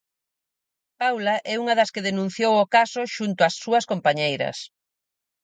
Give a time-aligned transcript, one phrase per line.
[1.01, 4.57] Paula é unha das que denunciou o caso xunto ás súas compañeiras.